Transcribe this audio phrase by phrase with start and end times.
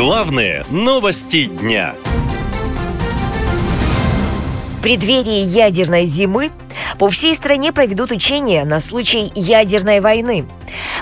[0.00, 1.94] Главные новости дня.
[4.78, 6.50] В преддверии ядерной зимы
[6.98, 10.46] по всей стране проведут учения на случай ядерной войны.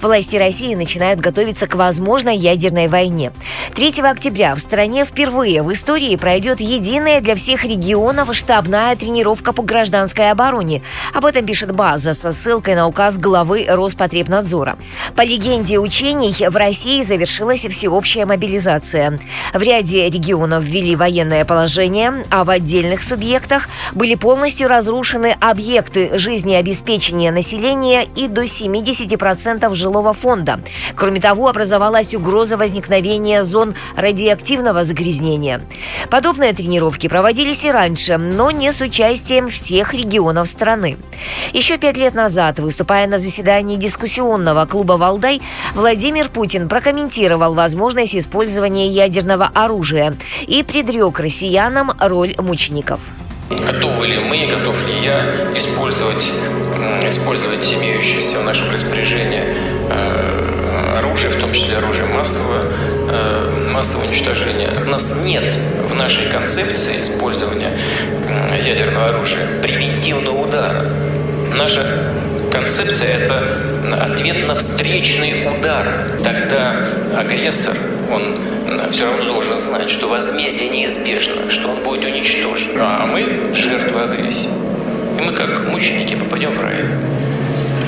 [0.00, 3.32] Власти России начинают готовиться к возможной ядерной войне.
[3.74, 9.62] 3 октября в стране впервые в истории пройдет единая для всех регионов штабная тренировка по
[9.62, 10.82] гражданской обороне.
[11.14, 14.78] Об этом пишет база со ссылкой на указ главы Роспотребнадзора.
[15.14, 19.18] По легенде учений в России завершилась всеобщая мобилизация.
[19.54, 27.30] В ряде регионов ввели военное положение, а в отдельных субъектах были полностью разрушены объекты жизнеобеспечения
[27.30, 30.60] населения и до 70% жилого фонда.
[30.94, 35.62] Кроме того, образовалась угроза возникновения зон радиоактивного загрязнения.
[36.10, 40.98] Подобные тренировки проводились и раньше, но не с участием всех регионов страны.
[41.52, 45.40] Еще пять лет назад, выступая на заседании дискуссионного клуба «Валдай»,
[45.74, 53.00] Владимир Путин прокомментировал возможность использования ядерного оружия и предрек россиянам роль мучеников.
[53.50, 56.32] Готовы ли мы, готов ли я использовать,
[57.08, 59.42] использовать имеющееся в нашем распоряжении
[59.90, 62.62] э, оружие, в том числе оружие массового,
[63.10, 64.70] э, массового уничтожения.
[64.86, 65.54] У нас нет
[65.88, 67.70] в нашей концепции использования
[68.64, 70.84] ядерного оружия превентивного удара.
[71.56, 72.12] Наша
[72.52, 73.42] концепция– это
[74.00, 75.86] ответ на встречный удар.
[76.22, 77.74] Тогда агрессор,
[78.12, 78.36] он
[78.90, 82.72] все равно должен знать, что возмездие неизбежно, что он будет уничтожен.
[82.80, 84.50] А мы жертвы агрессии.
[85.16, 86.84] И мы как мученики попадем в рай.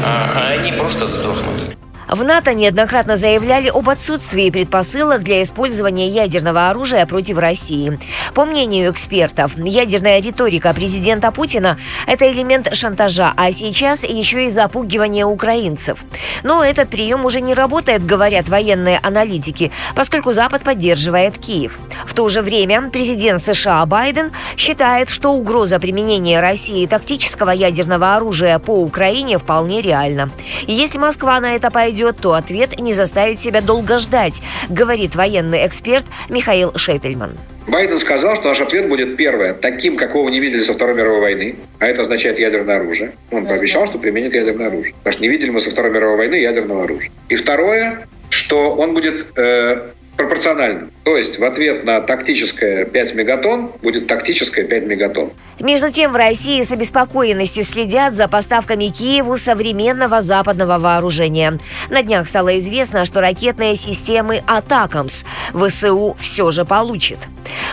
[0.04, 1.77] А, а они просто сдохнут.
[2.09, 8.01] В НАТО неоднократно заявляли об отсутствии предпосылок для использования ядерного оружия против России.
[8.33, 15.27] По мнению экспертов, ядерная риторика президента Путина– это элемент шантажа, а сейчас еще и запугивание
[15.27, 16.03] украинцев.
[16.45, 21.79] Но этот прием уже не работает, говорят военные аналитики, поскольку Запад поддерживает Киев.
[22.06, 28.58] В то же время президент США Байден считает, что угроза применения России тактического ядерного оружия
[28.58, 30.30] по Украине вполне реальна.
[30.67, 35.14] И если Москва на это пойдет, произойдет, то ответ не заставит себя долго ждать, говорит
[35.14, 37.36] военный эксперт Михаил Шейтельман.
[37.67, 41.57] Байден сказал, что наш ответ будет первое, таким, какого не видели со Второй мировой войны,
[41.81, 43.13] а это означает ядерное оружие.
[43.31, 44.95] Он пообещал, что применит ядерное оружие.
[44.95, 47.11] Потому что не видели мы со Второй мировой войны ядерного оружия.
[47.29, 50.91] И второе, что он будет э, пропорциональным.
[51.08, 55.30] То есть в ответ на тактическое 5 мегатонн будет тактическое 5 мегатонн.
[55.58, 61.58] Между тем, в России с обеспокоенностью следят за поставками Киеву современного западного вооружения.
[61.89, 65.24] На днях стало известно, что ракетные системы «Атакамс»
[65.55, 67.18] ВСУ все же получит.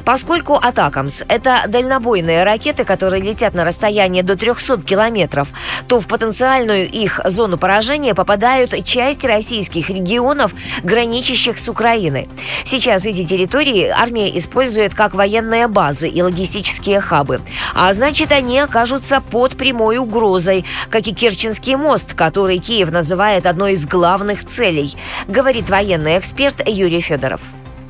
[0.03, 5.49] Поскольку «Атакамс»— это дальнобойные ракеты, которые летят на расстояние до 300 километров,
[5.87, 10.53] то в потенциальную их зону поражения попадают часть российских регионов,
[10.83, 12.29] граничащих с Украиной.
[12.63, 17.41] Сейчас эти территории армия использует как военные базы и логистические хабы.
[17.73, 23.73] А значит, они окажутся под прямой угрозой, как и Керченский мост, который Киев называет одной
[23.73, 24.95] из главных целей,
[25.27, 27.41] говорит военный эксперт Юрий Федоров.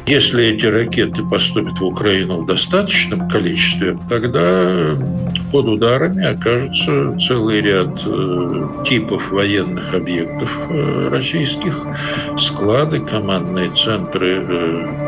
[0.08, 4.96] Если эти ракеты поступят в Украину в достаточном количестве, тогда
[5.52, 11.86] под ударами окажутся целый ряд э, типов военных объектов э, российских,
[12.38, 14.44] склады, командные центры,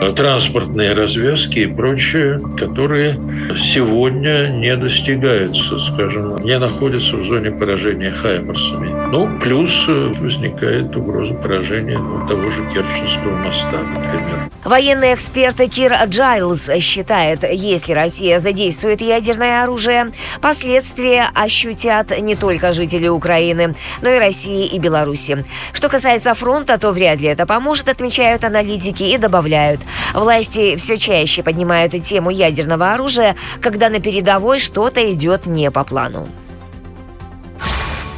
[0.02, 3.20] э, транспортные развязки и прочее, которые
[3.56, 8.90] сегодня не достигаются, скажем, не находятся в зоне поражения хаймерсами.
[9.12, 14.50] Ну, плюс возникает угроза поражения ну, того же Керченского моста, например.
[14.64, 20.12] Военный эксперт Кир Джайлз считает, если Россия задействует ядерное оружие,
[20.42, 25.46] последствия ощутят не только жители Украины, но и России и Беларуси.
[25.74, 29.82] Что касается фронта, то вряд ли это поможет, отмечают аналитики и добавляют.
[30.14, 36.28] Власти все чаще поднимают тему ядерного оружия, когда на передовой что-то идет не по плану.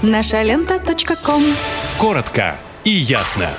[0.01, 0.79] Наша лента.
[1.97, 3.49] Коротко и ясно.